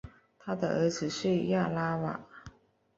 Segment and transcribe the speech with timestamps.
[0.39, 2.19] 他的儿子是亚拉瓦。